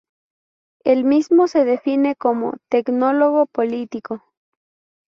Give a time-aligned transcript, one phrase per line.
[0.83, 4.23] El mismo se define como "tecnólogo político".